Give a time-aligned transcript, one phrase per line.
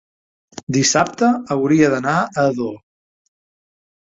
[0.77, 2.75] Dissabte hauria d'anar a Ador.